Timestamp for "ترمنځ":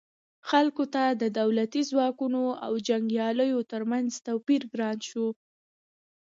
3.71-4.09